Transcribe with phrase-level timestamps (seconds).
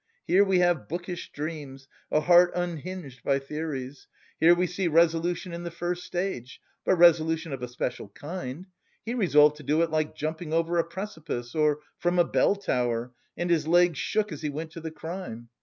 [0.25, 4.07] Here we have bookish dreams, a heart unhinged by theories.
[4.39, 8.65] Here we see resolution in the first stage, but resolution of a special kind:
[9.05, 13.13] he resolved to do it like jumping over a precipice or from a bell tower
[13.37, 15.49] and his legs shook as he went to the crime.